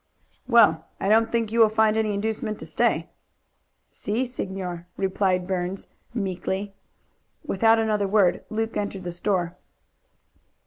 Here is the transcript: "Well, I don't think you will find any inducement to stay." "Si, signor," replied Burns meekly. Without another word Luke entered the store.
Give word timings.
"Well, 0.47 0.87
I 0.99 1.09
don't 1.09 1.31
think 1.31 1.51
you 1.51 1.59
will 1.59 1.69
find 1.69 1.95
any 1.95 2.15
inducement 2.15 2.57
to 2.57 2.65
stay." 2.65 3.11
"Si, 3.91 4.25
signor," 4.25 4.87
replied 4.97 5.45
Burns 5.45 5.85
meekly. 6.11 6.73
Without 7.45 7.77
another 7.77 8.07
word 8.07 8.43
Luke 8.49 8.75
entered 8.75 9.03
the 9.03 9.11
store. 9.11 9.55